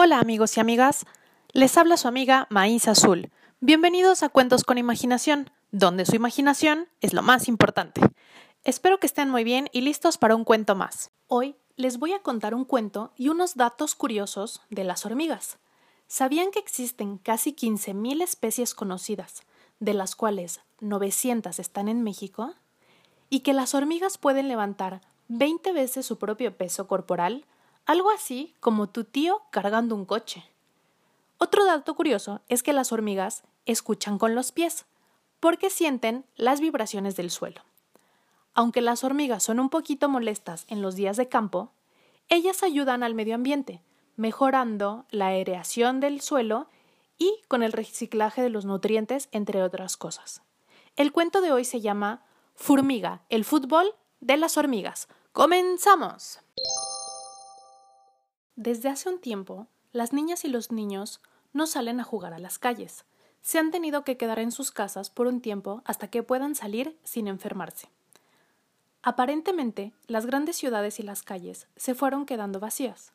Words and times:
Hola 0.00 0.20
amigos 0.20 0.56
y 0.56 0.60
amigas, 0.60 1.06
les 1.50 1.76
habla 1.76 1.96
su 1.96 2.06
amiga 2.06 2.46
Maíz 2.50 2.86
Azul. 2.86 3.32
Bienvenidos 3.58 4.22
a 4.22 4.28
Cuentos 4.28 4.62
con 4.62 4.78
Imaginación, 4.78 5.50
donde 5.72 6.06
su 6.06 6.14
imaginación 6.14 6.86
es 7.00 7.14
lo 7.14 7.22
más 7.22 7.48
importante. 7.48 8.00
Espero 8.62 9.00
que 9.00 9.08
estén 9.08 9.28
muy 9.28 9.42
bien 9.42 9.68
y 9.72 9.80
listos 9.80 10.16
para 10.16 10.36
un 10.36 10.44
cuento 10.44 10.76
más. 10.76 11.10
Hoy 11.26 11.56
les 11.74 11.98
voy 11.98 12.12
a 12.12 12.20
contar 12.20 12.54
un 12.54 12.64
cuento 12.64 13.12
y 13.16 13.28
unos 13.28 13.56
datos 13.56 13.96
curiosos 13.96 14.62
de 14.70 14.84
las 14.84 15.04
hormigas. 15.04 15.58
¿Sabían 16.06 16.52
que 16.52 16.60
existen 16.60 17.18
casi 17.18 17.52
15.000 17.52 18.22
especies 18.22 18.74
conocidas, 18.74 19.42
de 19.80 19.94
las 19.94 20.14
cuales 20.14 20.60
900 20.78 21.58
están 21.58 21.88
en 21.88 22.04
México? 22.04 22.54
¿Y 23.30 23.40
que 23.40 23.52
las 23.52 23.74
hormigas 23.74 24.16
pueden 24.16 24.46
levantar 24.46 25.00
20 25.26 25.72
veces 25.72 26.06
su 26.06 26.18
propio 26.18 26.56
peso 26.56 26.86
corporal? 26.86 27.44
Algo 27.88 28.10
así 28.10 28.54
como 28.60 28.90
tu 28.90 29.04
tío 29.04 29.40
cargando 29.50 29.94
un 29.94 30.04
coche. 30.04 30.44
Otro 31.38 31.64
dato 31.64 31.94
curioso 31.94 32.42
es 32.50 32.62
que 32.62 32.74
las 32.74 32.92
hormigas 32.92 33.44
escuchan 33.64 34.18
con 34.18 34.34
los 34.34 34.52
pies, 34.52 34.84
porque 35.40 35.70
sienten 35.70 36.26
las 36.36 36.60
vibraciones 36.60 37.16
del 37.16 37.30
suelo. 37.30 37.62
Aunque 38.52 38.82
las 38.82 39.04
hormigas 39.04 39.42
son 39.42 39.58
un 39.58 39.70
poquito 39.70 40.10
molestas 40.10 40.66
en 40.68 40.82
los 40.82 40.96
días 40.96 41.16
de 41.16 41.30
campo, 41.30 41.72
ellas 42.28 42.62
ayudan 42.62 43.02
al 43.02 43.14
medio 43.14 43.34
ambiente, 43.34 43.80
mejorando 44.16 45.06
la 45.10 45.28
aireación 45.28 45.98
del 45.98 46.20
suelo 46.20 46.68
y 47.16 47.40
con 47.48 47.62
el 47.62 47.72
reciclaje 47.72 48.42
de 48.42 48.50
los 48.50 48.66
nutrientes, 48.66 49.30
entre 49.32 49.62
otras 49.62 49.96
cosas. 49.96 50.42
El 50.96 51.10
cuento 51.10 51.40
de 51.40 51.52
hoy 51.52 51.64
se 51.64 51.80
llama 51.80 52.22
Formiga, 52.54 53.22
el 53.30 53.46
fútbol 53.46 53.94
de 54.20 54.36
las 54.36 54.58
hormigas. 54.58 55.08
¡Comenzamos! 55.32 56.40
Desde 58.58 58.88
hace 58.88 59.08
un 59.08 59.20
tiempo, 59.20 59.68
las 59.92 60.12
niñas 60.12 60.44
y 60.44 60.48
los 60.48 60.72
niños 60.72 61.20
no 61.52 61.68
salen 61.68 62.00
a 62.00 62.02
jugar 62.02 62.34
a 62.34 62.40
las 62.40 62.58
calles. 62.58 63.04
Se 63.40 63.60
han 63.60 63.70
tenido 63.70 64.02
que 64.02 64.16
quedar 64.16 64.40
en 64.40 64.50
sus 64.50 64.72
casas 64.72 65.10
por 65.10 65.28
un 65.28 65.40
tiempo 65.40 65.80
hasta 65.84 66.08
que 66.08 66.24
puedan 66.24 66.56
salir 66.56 66.98
sin 67.04 67.28
enfermarse. 67.28 67.88
Aparentemente, 69.00 69.92
las 70.08 70.26
grandes 70.26 70.56
ciudades 70.56 70.98
y 70.98 71.04
las 71.04 71.22
calles 71.22 71.68
se 71.76 71.94
fueron 71.94 72.26
quedando 72.26 72.58
vacías. 72.58 73.12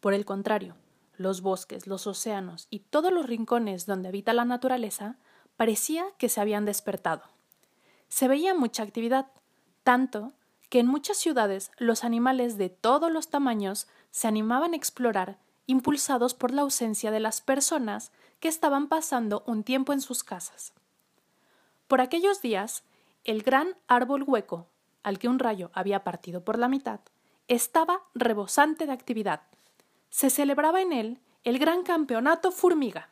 Por 0.00 0.14
el 0.14 0.24
contrario, 0.24 0.74
los 1.18 1.42
bosques, 1.42 1.86
los 1.86 2.06
océanos 2.06 2.66
y 2.70 2.78
todos 2.78 3.12
los 3.12 3.26
rincones 3.26 3.84
donde 3.84 4.08
habita 4.08 4.32
la 4.32 4.46
naturaleza 4.46 5.16
parecía 5.58 6.06
que 6.16 6.30
se 6.30 6.40
habían 6.40 6.64
despertado. 6.64 7.24
Se 8.08 8.26
veía 8.26 8.54
mucha 8.54 8.84
actividad, 8.84 9.26
tanto 9.82 10.32
que 10.70 10.80
en 10.80 10.86
muchas 10.86 11.18
ciudades 11.18 11.72
los 11.76 12.04
animales 12.04 12.56
de 12.56 12.70
todos 12.70 13.12
los 13.12 13.28
tamaños 13.28 13.86
se 14.10 14.28
animaban 14.28 14.72
a 14.72 14.76
explorar, 14.76 15.38
impulsados 15.66 16.34
por 16.34 16.52
la 16.52 16.62
ausencia 16.62 17.10
de 17.10 17.20
las 17.20 17.40
personas 17.40 18.12
que 18.40 18.48
estaban 18.48 18.88
pasando 18.88 19.42
un 19.46 19.64
tiempo 19.64 19.92
en 19.92 20.00
sus 20.00 20.24
casas. 20.24 20.72
Por 21.86 22.00
aquellos 22.00 22.42
días, 22.42 22.84
el 23.24 23.42
gran 23.42 23.76
árbol 23.86 24.24
hueco, 24.26 24.68
al 25.02 25.18
que 25.18 25.28
un 25.28 25.38
rayo 25.38 25.70
había 25.74 26.04
partido 26.04 26.44
por 26.44 26.58
la 26.58 26.68
mitad, 26.68 27.00
estaba 27.48 28.02
rebosante 28.14 28.86
de 28.86 28.92
actividad. 28.92 29.42
Se 30.10 30.30
celebraba 30.30 30.80
en 30.80 30.92
él 30.92 31.20
el 31.44 31.58
gran 31.58 31.82
campeonato 31.82 32.52
formiga. 32.52 33.08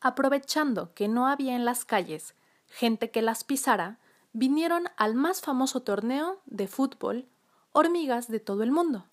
Aprovechando 0.00 0.92
que 0.94 1.08
no 1.08 1.28
había 1.28 1.54
en 1.54 1.64
las 1.64 1.84
calles 1.84 2.34
gente 2.72 3.10
que 3.10 3.22
las 3.22 3.44
pisara, 3.44 3.98
vinieron 4.32 4.84
al 4.96 5.14
más 5.14 5.42
famoso 5.42 5.82
torneo 5.82 6.40
de 6.46 6.66
fútbol 6.66 7.28
hormigas 7.72 8.28
de 8.28 8.40
todo 8.40 8.62
el 8.62 8.72
mundo, 8.72 9.06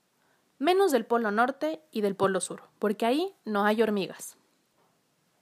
menos 0.60 0.92
del 0.92 1.06
Polo 1.06 1.32
Norte 1.32 1.82
y 1.92 2.02
del 2.02 2.16
Polo 2.16 2.42
Sur, 2.42 2.64
porque 2.78 3.06
ahí 3.06 3.34
no 3.46 3.66
hay 3.66 3.82
hormigas. 3.82 4.38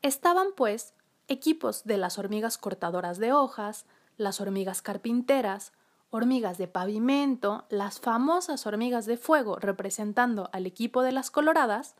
Estaban, 0.02 0.48
pues, 0.56 0.94
equipos 1.28 1.84
de 1.84 1.98
las 1.98 2.18
hormigas 2.18 2.58
cortadoras 2.58 3.18
de 3.18 3.34
hojas, 3.34 3.86
las 4.16 4.40
hormigas 4.40 4.82
carpinteras, 4.82 5.74
hormigas 6.10 6.58
de 6.58 6.68
pavimento, 6.68 7.66
las 7.70 8.00
famosas 8.00 8.66
hormigas 8.66 9.06
de 9.06 9.18
fuego 9.18 9.58
representando 9.58 10.50
al 10.54 10.66
equipo 10.66 11.02
de 11.02 11.12
las 11.12 11.32
coloradas, 11.32 11.96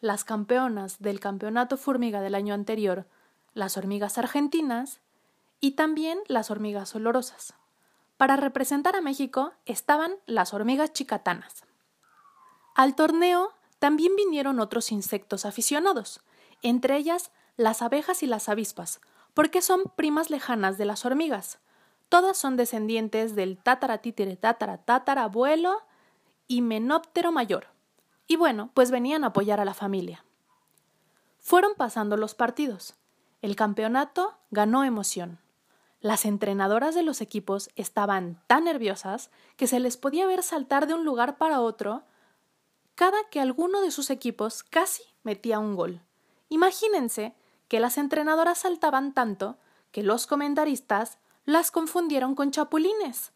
las 0.00 0.24
campeonas 0.24 1.00
del 1.00 1.20
campeonato 1.20 1.76
formiga 1.76 2.20
del 2.20 2.34
año 2.34 2.54
anterior, 2.54 3.06
las 3.52 3.76
hormigas 3.76 4.16
argentinas, 4.16 5.00
y 5.60 5.72
también 5.72 6.18
las 6.28 6.50
hormigas 6.50 6.94
olorosas. 6.94 7.54
Para 8.16 8.36
representar 8.36 8.96
a 8.96 9.00
México 9.00 9.52
estaban 9.64 10.12
las 10.26 10.52
hormigas 10.52 10.92
chicatanas. 10.92 11.64
Al 12.74 12.96
torneo 12.96 13.52
también 13.78 14.16
vinieron 14.16 14.58
otros 14.58 14.90
insectos 14.90 15.44
aficionados, 15.44 16.20
entre 16.62 16.96
ellas 16.96 17.30
las 17.56 17.82
abejas 17.82 18.22
y 18.22 18.26
las 18.26 18.48
avispas, 18.48 19.00
porque 19.32 19.62
son 19.62 19.84
primas 19.96 20.30
lejanas 20.30 20.76
de 20.76 20.84
las 20.84 21.04
hormigas. 21.04 21.60
Todas 22.08 22.36
son 22.36 22.56
descendientes 22.56 23.34
del 23.34 23.58
tataratítere 23.58 24.36
tatara 24.36 25.22
abuelo 25.22 25.82
y 26.48 26.62
menóptero 26.62 27.32
mayor. 27.32 27.68
Y 28.26 28.36
bueno, 28.36 28.70
pues 28.74 28.90
venían 28.90 29.24
a 29.24 29.28
apoyar 29.28 29.60
a 29.60 29.64
la 29.64 29.74
familia. 29.74 30.24
Fueron 31.38 31.74
pasando 31.76 32.16
los 32.16 32.34
partidos. 32.34 32.94
El 33.42 33.54
campeonato 33.54 34.38
ganó 34.50 34.84
emoción. 34.84 35.38
Las 36.00 36.24
entrenadoras 36.24 36.94
de 36.94 37.02
los 37.02 37.20
equipos 37.20 37.70
estaban 37.76 38.42
tan 38.46 38.64
nerviosas 38.64 39.30
que 39.56 39.66
se 39.66 39.80
les 39.80 39.96
podía 39.96 40.26
ver 40.26 40.42
saltar 40.42 40.86
de 40.86 40.94
un 40.94 41.04
lugar 41.04 41.36
para 41.36 41.60
otro 41.60 42.02
cada 42.94 43.18
que 43.30 43.40
alguno 43.40 43.80
de 43.80 43.90
sus 43.90 44.10
equipos 44.10 44.62
casi 44.62 45.02
metía 45.22 45.58
un 45.58 45.74
gol. 45.74 46.00
Imagínense 46.48 47.34
que 47.68 47.80
las 47.80 47.98
entrenadoras 47.98 48.58
saltaban 48.58 49.14
tanto 49.14 49.58
que 49.90 50.02
los 50.02 50.26
comentaristas 50.26 51.18
las 51.44 51.70
confundieron 51.70 52.34
con 52.34 52.50
chapulines. 52.50 53.32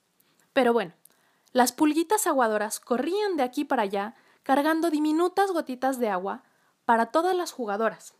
Pero 0.52 0.72
bueno, 0.72 0.92
las 1.52 1.72
pulguitas 1.72 2.26
aguadoras 2.26 2.80
corrían 2.80 3.36
de 3.36 3.42
aquí 3.42 3.64
para 3.64 3.82
allá 3.82 4.14
cargando 4.42 4.90
diminutas 4.90 5.50
gotitas 5.52 5.98
de 5.98 6.08
agua 6.08 6.42
para 6.84 7.06
todas 7.06 7.36
las 7.36 7.52
jugadoras. 7.52 8.14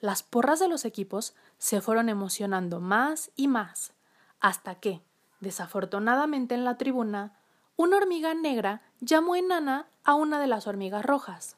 Las 0.00 0.22
porras 0.22 0.58
de 0.58 0.68
los 0.68 0.84
equipos 0.84 1.34
se 1.58 1.80
fueron 1.80 2.08
emocionando 2.08 2.80
más 2.80 3.30
y 3.34 3.48
más, 3.48 3.92
hasta 4.40 4.76
que, 4.76 5.02
desafortunadamente 5.40 6.54
en 6.54 6.64
la 6.64 6.76
tribuna, 6.76 7.38
una 7.76 7.98
hormiga 7.98 8.34
negra 8.34 8.82
llamó 9.00 9.36
enana 9.36 9.88
a 10.02 10.14
una 10.14 10.40
de 10.40 10.46
las 10.46 10.66
hormigas 10.66 11.04
rojas. 11.04 11.56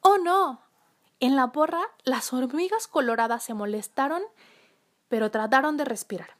¡Oh 0.00 0.18
no! 0.18 0.60
En 1.18 1.34
la 1.34 1.50
porra, 1.52 1.82
las 2.04 2.32
hormigas 2.32 2.86
coloradas 2.86 3.42
se 3.42 3.54
molestaron, 3.54 4.22
pero 5.08 5.30
trataron 5.30 5.76
de 5.76 5.84
respirar. 5.84 6.36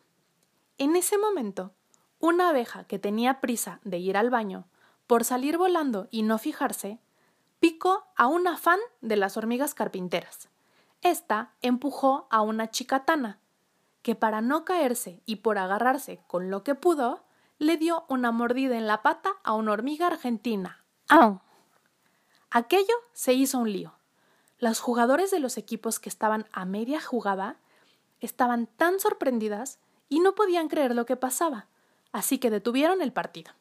En 0.78 0.94
ese 0.96 1.18
momento, 1.18 1.72
una 2.20 2.50
abeja 2.50 2.84
que 2.84 2.98
tenía 2.98 3.40
prisa 3.40 3.80
de 3.84 3.98
ir 3.98 4.16
al 4.16 4.30
baño, 4.30 4.66
por 5.06 5.24
salir 5.24 5.56
volando 5.58 6.08
y 6.10 6.22
no 6.22 6.38
fijarse, 6.38 7.00
picó 7.58 8.06
a 8.16 8.26
una 8.26 8.56
fan 8.56 8.80
de 9.00 9.16
las 9.16 9.36
hormigas 9.36 9.74
carpinteras. 9.74 10.48
Esta 11.02 11.54
empujó 11.62 12.26
a 12.30 12.42
una 12.42 12.70
chicatana, 12.70 13.40
que 14.02 14.14
para 14.14 14.40
no 14.40 14.64
caerse 14.64 15.20
y 15.26 15.36
por 15.36 15.58
agarrarse 15.58 16.20
con 16.26 16.50
lo 16.50 16.62
que 16.62 16.74
pudo, 16.74 17.24
le 17.58 17.76
dio 17.76 18.04
una 18.08 18.32
mordida 18.32 18.76
en 18.76 18.86
la 18.86 19.02
pata 19.02 19.36
a 19.42 19.54
una 19.54 19.72
hormiga 19.72 20.06
argentina. 20.06 20.84
¡Ah! 21.08 21.40
Aquello 22.50 22.94
se 23.12 23.34
hizo 23.34 23.58
un 23.58 23.72
lío. 23.72 23.94
Los 24.58 24.80
jugadores 24.80 25.30
de 25.30 25.40
los 25.40 25.58
equipos 25.58 26.00
que 26.00 26.08
estaban 26.08 26.46
a 26.52 26.64
media 26.64 27.00
jugada 27.00 27.56
estaban 28.20 28.66
tan 28.66 29.00
sorprendidas 29.00 29.78
y 30.08 30.20
no 30.20 30.34
podían 30.34 30.68
creer 30.68 30.94
lo 30.94 31.06
que 31.06 31.16
pasaba, 31.16 31.68
así 32.12 32.38
que 32.38 32.50
detuvieron 32.50 33.02
el 33.02 33.12
partido. 33.12 33.52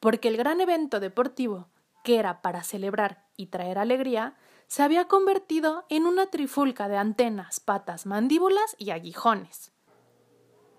Porque 0.00 0.28
el 0.28 0.36
gran 0.36 0.60
evento 0.60 1.00
deportivo, 1.00 1.68
que 2.04 2.18
era 2.18 2.42
para 2.42 2.62
celebrar 2.62 3.26
y 3.36 3.46
traer 3.46 3.78
alegría, 3.78 4.36
se 4.66 4.82
había 4.82 5.06
convertido 5.06 5.84
en 5.88 6.06
una 6.06 6.26
trifulca 6.26 6.88
de 6.88 6.96
antenas, 6.96 7.60
patas, 7.60 8.06
mandíbulas 8.06 8.74
y 8.78 8.90
aguijones. 8.90 9.72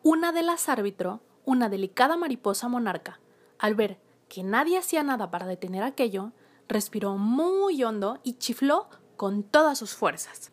Una 0.01 0.31
de 0.31 0.43
las 0.43 0.67
árbitro, 0.67 1.21
una 1.45 1.69
delicada 1.69 2.17
mariposa 2.17 2.67
monarca, 2.67 3.19
al 3.59 3.75
ver 3.75 3.99
que 4.29 4.43
nadie 4.43 4.77
hacía 4.77 5.03
nada 5.03 5.31
para 5.31 5.45
detener 5.45 5.83
aquello, 5.83 6.31
respiró 6.67 7.17
muy 7.17 7.83
hondo 7.83 8.19
y 8.23 8.33
chifló 8.33 8.89
con 9.15 9.43
todas 9.43 9.77
sus 9.77 9.93
fuerzas. 9.93 10.51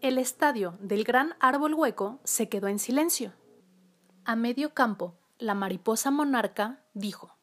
El 0.00 0.18
estadio 0.18 0.76
del 0.80 1.04
gran 1.04 1.36
árbol 1.38 1.74
hueco 1.74 2.18
se 2.24 2.48
quedó 2.48 2.68
en 2.68 2.78
silencio. 2.78 3.34
A 4.24 4.34
medio 4.34 4.74
campo, 4.74 5.14
la 5.38 5.54
mariposa 5.54 6.10
monarca 6.10 6.80
dijo 6.94 7.36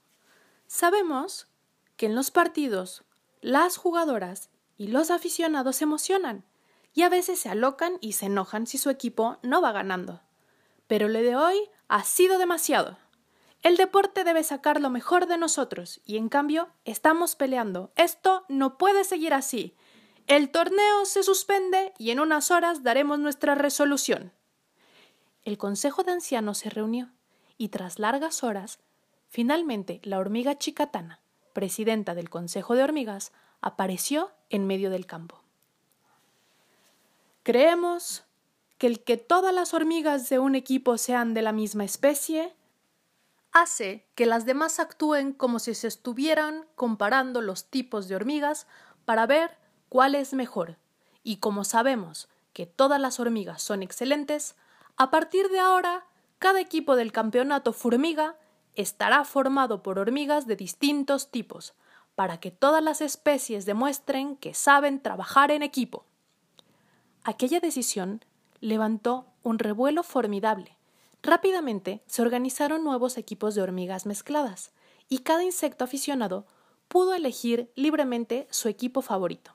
Sabemos 0.68 1.48
que 1.96 2.06
en 2.06 2.16
los 2.16 2.32
partidos 2.32 3.04
las 3.42 3.78
jugadoras 3.78 4.50
y 4.78 4.88
los 4.88 5.12
aficionados 5.12 5.78
se 5.78 5.84
emocionan 5.86 6.46
y 6.94 7.04
a 7.04 7.10
veces 7.10 7.40
se 7.40 7.50
alocan 7.50 7.98
y 8.02 8.14
se 8.14 8.26
enojan 8.26 8.68
si 8.68 8.78
su 8.78 8.90
equipo 8.90 9.38
no 9.42 9.62
va 9.62 9.72
ganando. 9.72 10.22
Pero 10.90 11.08
lo 11.08 11.20
de 11.22 11.36
hoy 11.36 11.70
ha 11.88 12.04
sido 12.04 12.40
demasiado. 12.40 12.98
El 13.62 13.78
deporte 13.78 14.24
debe 14.24 14.44
sacar 14.44 14.82
lo 14.82 14.90
mejor 14.90 15.28
de 15.28 15.38
nosotros 15.38 16.02
y 16.04 16.18
en 16.18 16.30
cambio 16.30 16.70
estamos 16.84 17.36
peleando. 17.36 17.92
Esto 17.96 18.44
no 18.50 18.80
puede 18.80 19.04
seguir 19.04 19.36
así. 19.36 19.76
El 20.26 20.50
torneo 20.50 21.06
se 21.06 21.22
suspende 21.22 21.94
y 22.00 22.10
en 22.10 22.20
unas 22.20 22.50
horas 22.50 22.82
daremos 22.82 23.20
nuestra 23.20 23.54
resolución. 23.54 24.34
El 25.44 25.60
Consejo 25.60 26.02
de 26.02 26.14
Ancianos 26.14 26.58
se 26.58 26.72
reunió 26.72 27.12
y 27.56 27.70
tras 27.70 28.00
largas 28.00 28.44
horas, 28.44 28.80
finalmente 29.28 30.00
la 30.04 30.18
hormiga 30.18 30.58
chicatana, 30.58 31.20
presidenta 31.54 32.16
del 32.16 32.32
Consejo 32.32 32.74
de 32.74 32.82
Hormigas, 32.84 33.32
apareció 33.62 34.32
en 34.50 34.66
medio 34.66 34.90
del 34.90 35.06
campo. 35.06 35.44
Creemos 37.44 38.24
que 38.80 38.88
el 38.88 39.04
que 39.04 39.18
todas 39.18 39.54
las 39.54 39.76
hormigas 39.76 40.30
de 40.30 40.40
un 40.40 40.56
equipo 40.56 40.98
sean 40.98 41.36
de 41.36 41.44
la 41.44 41.52
misma 41.52 41.84
especie 41.84 42.56
hace 43.52 44.08
que 44.16 44.26
las 44.26 44.46
demás 44.46 44.80
actúen 44.80 45.34
como 45.34 45.60
si 45.60 45.76
se 45.76 45.88
estuvieran 45.88 46.66
comparando 46.76 47.42
los 47.42 47.66
tipos 47.66 48.08
de 48.08 48.16
hormigas 48.16 48.68
para 49.04 49.28
ver 49.28 49.58
cuál 49.90 50.16
es 50.16 50.34
mejor. 50.34 50.78
Y 51.24 51.38
como 51.38 51.66
sabemos 51.66 52.30
que 52.54 52.66
todas 52.66 53.02
las 53.02 53.20
hormigas 53.20 53.62
son 53.62 53.84
excelentes, 53.84 54.56
a 54.96 55.12
partir 55.12 55.50
de 55.50 55.60
ahora 55.60 56.06
cada 56.38 56.62
equipo 56.62 56.96
del 56.96 57.12
campeonato 57.12 57.74
Formiga 57.74 58.38
estará 58.76 59.26
formado 59.26 59.84
por 59.84 60.00
hormigas 60.00 60.48
de 60.48 60.56
distintos 60.56 61.32
tipos, 61.32 61.74
para 62.16 62.40
que 62.40 62.50
todas 62.50 62.82
las 62.82 63.02
especies 63.02 63.66
demuestren 63.66 64.38
que 64.38 64.54
saben 64.54 65.02
trabajar 65.02 65.52
en 65.52 65.64
equipo. 65.64 66.06
Aquella 67.24 67.60
decisión 67.60 68.24
levantó 68.62 69.28
un 69.44 69.60
revuelo 69.60 70.04
formidable. 70.04 70.78
Rápidamente 71.22 72.02
se 72.08 72.22
organizaron 72.22 72.84
nuevos 72.84 73.18
equipos 73.18 73.56
de 73.56 73.62
hormigas 73.62 74.06
mezcladas, 74.06 74.72
y 75.10 75.20
cada 75.20 75.44
insecto 75.44 75.84
aficionado 75.84 76.46
pudo 76.88 77.14
elegir 77.14 77.72
libremente 77.76 78.48
su 78.52 78.68
equipo 78.68 79.02
favorito. 79.02 79.52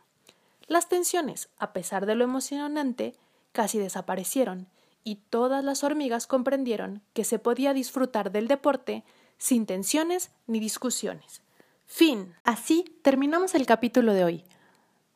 Las 0.66 0.88
tensiones, 0.88 1.48
a 1.58 1.72
pesar 1.72 2.06
de 2.06 2.14
lo 2.14 2.24
emocionante, 2.24 3.14
casi 3.52 3.78
desaparecieron, 3.78 4.68
y 5.04 5.16
todas 5.16 5.62
las 5.62 5.84
hormigas 5.84 6.26
comprendieron 6.26 7.02
que 7.12 7.24
se 7.24 7.38
podía 7.38 7.74
disfrutar 7.74 8.32
del 8.32 8.48
deporte 8.48 9.04
sin 9.36 9.66
tensiones 9.66 10.30
ni 10.46 10.60
discusiones. 10.60 11.42
Fin. 11.86 12.34
Así 12.44 12.84
terminamos 13.02 13.54
el 13.54 13.66
capítulo 13.66 14.14
de 14.14 14.24
hoy. 14.24 14.44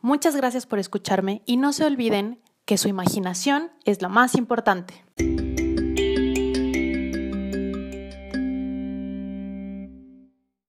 Muchas 0.01 0.37
gracias 0.37 0.67
por 0.67 0.79
escucharme 0.79 1.43
y 1.47 1.57
no 1.57 1.73
se 1.73 1.85
olviden 1.85 2.41
que 2.69 2.77
su 2.77 2.87
imaginación 2.87 3.71
es 3.87 4.03
lo 4.03 4.11
más 4.11 4.35
importante. 4.35 5.03